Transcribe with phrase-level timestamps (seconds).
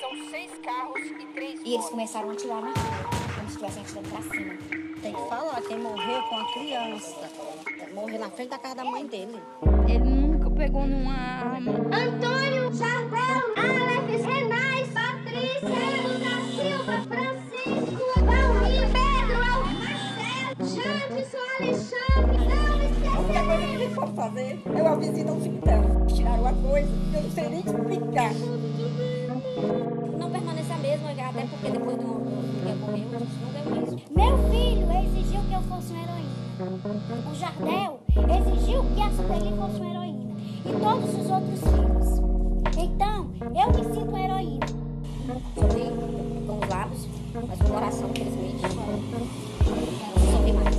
[0.00, 2.74] São seis carros e três E eles começaram a atirar na rua,
[3.34, 4.54] como se estivessem atirando pra cima.
[5.00, 7.30] Tem que falar, quem morreu com a criança.
[7.94, 9.38] Morreu na frente da casa da mãe dele.
[9.86, 11.72] Ele nunca pegou numa arma.
[11.72, 15.68] Antônio, Jardel, Aleph, Renais, Patrícia,
[16.20, 19.44] da Silva, Francisco, Valmir, Pedro,
[19.78, 25.40] Marcelo, Jadson, Alexandre, não Qualquer coisa que ele for fazer, eu aviso e não
[26.34, 26.42] fico dela.
[26.42, 28.32] Tiraram a coisa, eu não sei nem explicar.
[30.18, 33.96] Não permanece a mesma, até porque depois do que morreu, a gente não deu isso.
[34.10, 36.34] Meu filho exigiu que eu fosse uma heroína.
[37.30, 40.34] O Jardel exigiu que a Sueli fosse uma heroína.
[40.64, 42.08] E todos os outros filhos.
[42.76, 44.66] Então, eu me sinto uma heroína.
[45.54, 45.90] Sorri
[46.46, 50.76] com os lábios, mas o coração, infelizmente, não sorri mais.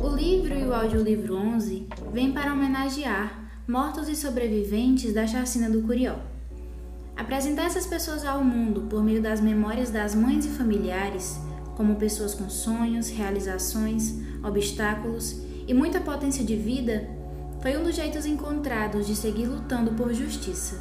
[0.00, 5.82] O livro e o audiolivro 11 vêm para homenagear mortos e sobreviventes da chacina do
[5.82, 6.16] Curió.
[7.16, 11.38] Apresentar essas pessoas ao mundo por meio das memórias das mães e familiares,
[11.76, 17.08] como pessoas com sonhos, realizações, obstáculos e muita potência de vida,
[17.60, 20.76] foi um dos jeitos encontrados de seguir lutando por justiça.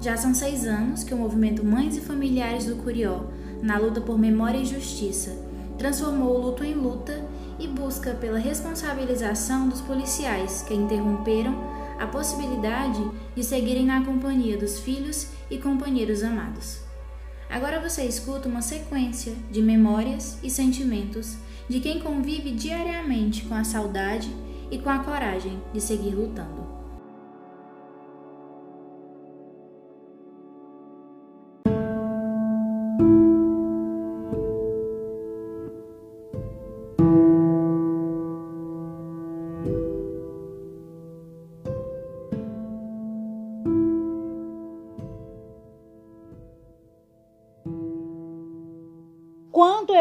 [0.00, 3.24] Já são seis anos que o movimento Mães e Familiares do Curió,
[3.62, 5.36] na luta por memória e justiça,
[5.78, 7.24] transformou o luto em luta
[7.58, 11.54] e busca pela responsabilização dos policiais que interromperam
[11.98, 13.02] a possibilidade
[13.34, 16.80] de seguirem na companhia dos filhos e companheiros amados.
[17.48, 21.36] Agora você escuta uma sequência de memórias e sentimentos
[21.68, 24.30] de quem convive diariamente com a saudade
[24.70, 26.65] e com a coragem de seguir lutando.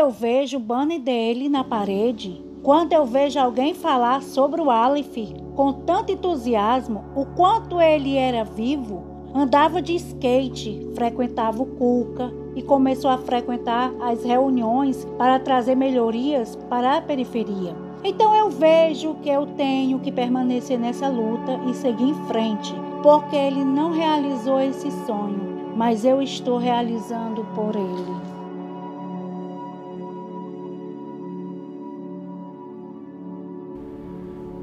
[0.06, 5.34] Eu vejo o banner dele na parede, quando eu vejo alguém falar sobre o Aleph
[5.56, 12.62] com tanto entusiasmo, o quanto ele era vivo, andava de skate, frequentava o Cuca e
[12.62, 17.76] começou a frequentar as reuniões para trazer melhorias para a periferia.
[18.04, 23.36] Então eu vejo que eu tenho que permanecer nessa luta e seguir em frente, porque
[23.36, 28.25] ele não realizou esse sonho, mas eu estou realizando por ele.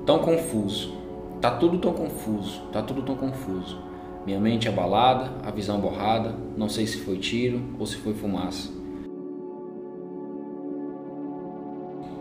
[0.04, 0.94] Tão confuso.
[1.40, 3.78] Tá tudo tão confuso, tá tudo tão confuso.
[4.26, 8.68] Minha mente abalada, a visão borrada, não sei se foi tiro ou se foi fumaça.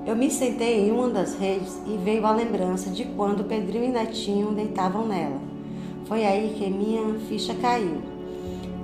[0.06, 3.90] Eu me sentei em uma das redes e veio a lembrança de quando Pedrinho e
[3.90, 5.40] Netinho deitavam nela.
[6.06, 8.02] Foi aí que minha ficha caiu.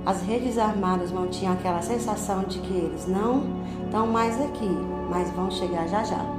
[0.04, 3.44] As redes armadas mantinham aquela sensação de que eles não
[3.84, 4.70] estão mais aqui,
[5.08, 6.37] mas vão chegar já já.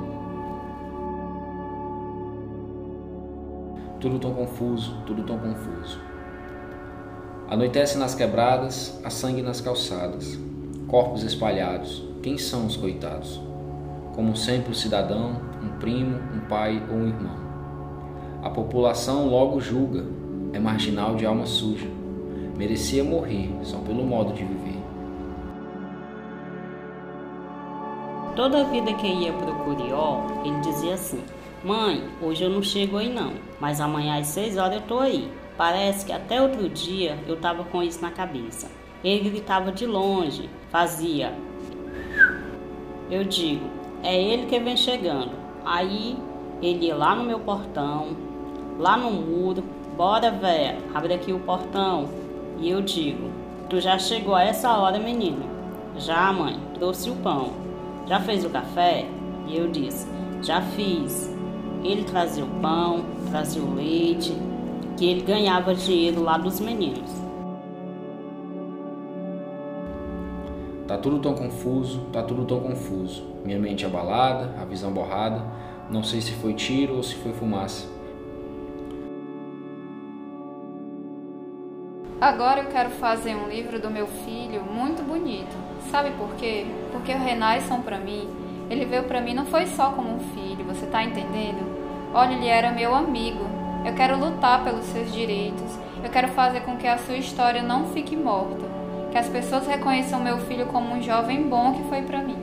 [4.00, 6.00] Tudo tão confuso, tudo tão confuso.
[7.50, 10.40] Anoitece nas quebradas, há sangue nas calçadas,
[10.88, 12.08] corpos espalhados.
[12.24, 13.42] Quem são os coitados?
[14.16, 17.38] Como sempre, o cidadão, um primo, um pai ou um irmão.
[18.42, 20.06] A população logo julga,
[20.54, 21.88] é marginal de alma suja.
[22.58, 24.80] Merecia morrer só pelo modo de viver.
[28.36, 31.22] Toda vida que ia pro Curió, ele dizia assim:
[31.64, 35.30] Mãe, hoje eu não chego aí não, mas amanhã às seis horas eu tô aí.
[35.58, 38.72] Parece que até outro dia eu tava com isso na cabeça.
[39.04, 41.34] Ele gritava de longe, fazia.
[43.12, 43.66] Eu digo,
[44.02, 45.32] é ele que vem chegando.
[45.66, 46.18] Aí
[46.62, 48.16] ele ia lá no meu portão,
[48.78, 49.62] lá no muro,
[49.98, 52.08] bora véia, abre aqui o portão.
[52.58, 53.30] E eu digo,
[53.70, 55.44] tu já chegou a essa hora, menino?
[55.98, 57.52] Já, mãe, trouxe o pão.
[58.08, 59.06] Já fez o café?
[59.46, 60.08] E eu disse,
[60.42, 61.38] já fiz.
[61.84, 64.36] Ele trazia o pão, trazia o leite,
[64.98, 67.10] que ele ganhava dinheiro lá dos meninos.
[70.88, 73.24] Tá tudo tão confuso, tá tudo tão confuso.
[73.46, 75.44] Minha mente abalada, a visão borrada.
[75.90, 77.88] Não sei se foi tiro ou se foi fumaça.
[82.20, 85.56] Agora eu quero fazer um livro do meu filho muito bonito.
[85.90, 86.66] Sabe por quê?
[86.92, 88.28] Porque o Renasson para mim,
[88.70, 91.66] ele veio para mim não foi só como um filho, você tá entendendo?
[92.14, 93.46] Olha, ele era meu amigo.
[93.84, 95.78] Eu quero lutar pelos seus direitos.
[96.04, 98.66] Eu quero fazer com que a sua história não fique morta.
[99.12, 102.38] Que as pessoas reconheçam meu filho como um jovem bom que foi para mim.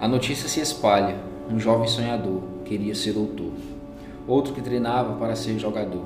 [0.00, 1.16] A notícia se espalha.
[1.48, 3.52] Um jovem sonhador queria ser doutor.
[4.26, 6.02] Outro que treinava para ser jogador.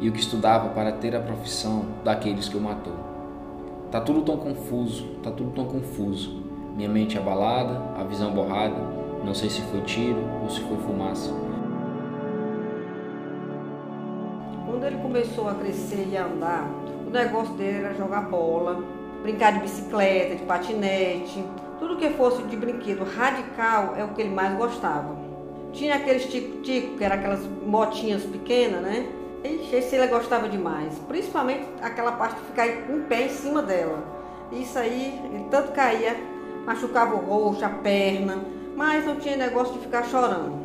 [0.00, 3.13] E o que estudava para ter a profissão daqueles que o matou.
[3.94, 6.42] Tá tudo tão confuso, tá tudo tão confuso.
[6.74, 8.74] Minha mente abalada, a visão borrada.
[9.24, 11.32] Não sei se foi tiro ou se foi fumaça.
[14.66, 16.68] Quando ele começou a crescer e a andar,
[17.06, 18.82] o negócio dele era jogar bola,
[19.22, 21.44] brincar de bicicleta, de patinete,
[21.78, 25.16] tudo que fosse de brinquedo radical é o que ele mais gostava.
[25.72, 29.06] Tinha aqueles tico-tico, que eram aquelas motinhas pequenas, né?
[29.44, 30.94] Ixi, esse ele gostava demais.
[31.06, 34.02] Principalmente aquela parte de ficar em pé em cima dela.
[34.50, 36.16] Isso aí, ele tanto caía,
[36.64, 38.38] machucava o rosto, a perna,
[38.74, 40.64] mas não tinha negócio de ficar chorando.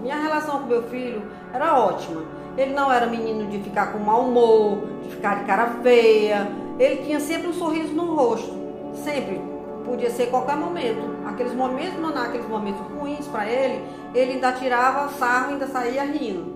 [0.00, 2.22] Minha relação com meu filho era ótima.
[2.58, 6.48] Ele não era menino de ficar com mau humor, de ficar de cara feia.
[6.78, 8.52] Ele tinha sempre um sorriso no rosto,
[9.04, 9.40] sempre.
[9.84, 11.14] Podia ser qualquer momento.
[11.26, 16.53] Aqueles momentos, não naqueles momentos ruins para ele, ele ainda tirava sarro ainda saía rindo.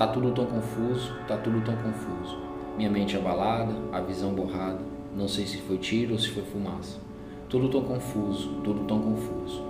[0.00, 2.38] Tá tudo tão confuso, tá tudo tão confuso.
[2.74, 4.78] Minha mente abalada, a visão borrada.
[5.14, 6.98] Não sei se foi tiro ou se foi fumaça.
[7.50, 9.62] Tudo tão confuso, tudo tão confuso.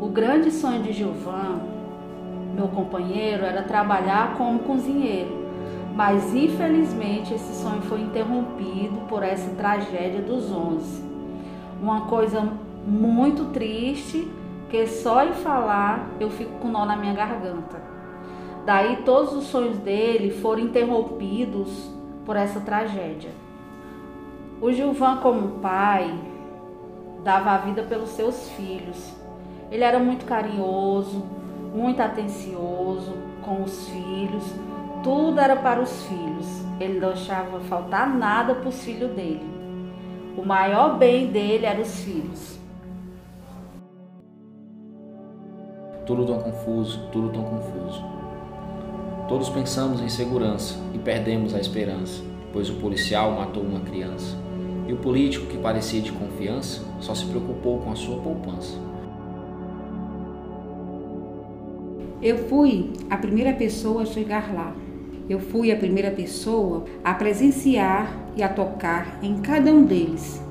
[0.00, 1.60] O grande sonho de Gilvan,
[2.54, 5.46] meu companheiro, era trabalhar como cozinheiro.
[5.94, 11.04] Mas infelizmente esse sonho foi interrompido por essa tragédia dos 11.
[11.82, 12.50] Uma coisa
[12.86, 14.26] muito triste,
[14.70, 17.82] que só em falar eu fico com nó na minha garganta.
[18.64, 21.90] Daí todos os sonhos dele foram interrompidos
[22.24, 23.30] por essa tragédia.
[24.60, 26.14] O Gilvan, como pai,
[27.24, 29.12] dava a vida pelos seus filhos.
[29.70, 31.24] Ele era muito carinhoso,
[31.74, 34.44] muito atencioso com os filhos,
[35.02, 36.46] tudo era para os filhos.
[36.78, 39.48] Ele não deixava faltar nada para os filhos dele.
[40.36, 42.59] O maior bem dele eram os filhos.
[46.10, 48.04] Tudo tão confuso, tudo tão confuso.
[49.28, 52.20] Todos pensamos em segurança e perdemos a esperança,
[52.52, 54.36] pois o policial matou uma criança.
[54.88, 58.76] E o político, que parecia de confiança, só se preocupou com a sua poupança.
[62.20, 64.74] Eu fui a primeira pessoa a chegar lá.
[65.28, 70.42] Eu fui a primeira pessoa a presenciar e a tocar em cada um deles.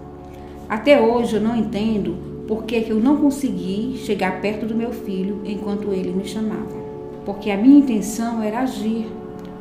[0.69, 5.39] Até hoje eu não entendo por que eu não consegui chegar perto do meu filho
[5.45, 6.75] enquanto ele me chamava.
[7.23, 9.05] Porque a minha intenção era agir,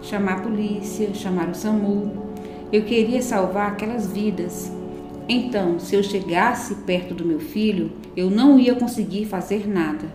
[0.01, 2.11] chamar a polícia, chamar o SAMU.
[2.73, 4.73] Eu queria salvar aquelas vidas.
[5.29, 10.07] Então, se eu chegasse perto do meu filho, eu não ia conseguir fazer nada.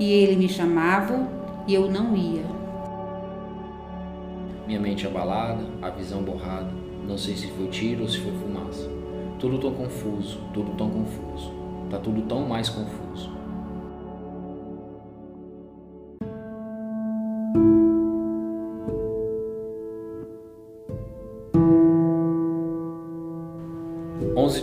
[0.00, 1.28] E ele me chamava
[1.66, 2.46] e eu não ia.
[4.66, 6.72] Minha mente abalada, a visão borrada.
[7.06, 8.88] Não sei se foi tiro ou se foi fumaça.
[9.38, 11.57] Tudo tão confuso, tudo tão confuso.
[11.90, 13.38] Tá tudo tão mais confuso.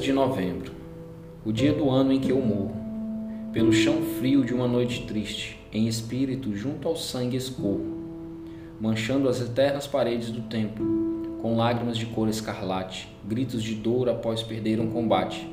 [0.05, 0.71] De novembro,
[1.43, 2.75] o dia do ano em que eu morro.
[3.51, 8.03] Pelo chão frio de uma noite triste, em espírito junto ao sangue escorro,
[8.79, 14.43] manchando as eternas paredes do templo, com lágrimas de cor escarlate, gritos de dor após
[14.43, 15.49] perder um combate,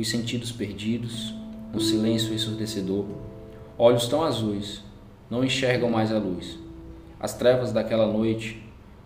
[0.00, 1.34] os sentidos perdidos,
[1.74, 3.04] um silêncio ensurdecedor,
[3.76, 4.82] olhos tão azuis,
[5.28, 6.58] não enxergam mais a luz.
[7.18, 8.62] As trevas daquela noite,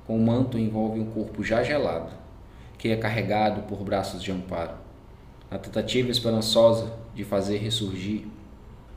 [0.07, 2.13] com o manto envolve um corpo já gelado,
[2.79, 4.75] que é carregado por braços de amparo.
[5.51, 8.23] A tentativa esperançosa de fazer ressurgir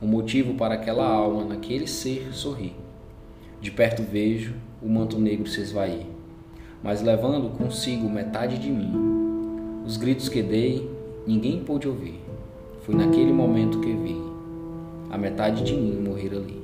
[0.00, 2.76] um motivo para aquela alma naquele ser sorrir.
[3.60, 6.06] De perto vejo o manto negro se esvair,
[6.80, 9.82] mas levando consigo metade de mim.
[9.84, 10.97] Os gritos que dei,
[11.28, 12.18] ninguém pôde ouvir.
[12.86, 14.16] Foi naquele momento que vi
[15.10, 16.62] a metade de mim morrer ali.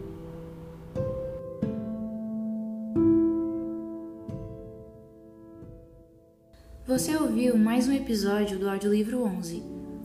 [6.87, 9.63] Você ouviu mais um episódio do Audiolivro 11,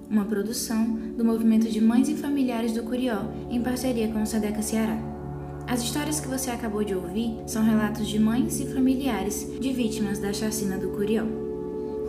[0.09, 0.85] uma produção
[1.17, 4.97] do Movimento de Mães e Familiares do Curió, em parceria com o Sedeca Ceará.
[5.67, 10.19] As histórias que você acabou de ouvir são relatos de mães e familiares de vítimas
[10.19, 11.23] da chacina do Curió.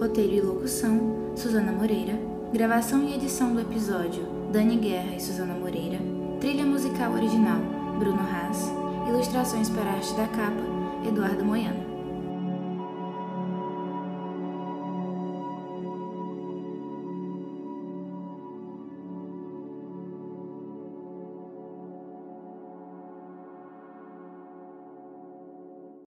[0.01, 2.30] Roteiro e locução: Suzana Moreira.
[2.53, 5.99] Gravação e edição do episódio: Dani Guerra e Suzana Moreira.
[6.41, 7.61] Trilha musical original:
[7.97, 8.73] Bruno Haas.
[9.09, 10.61] Ilustrações para a arte da capa:
[11.07, 12.00] Eduardo Moiano.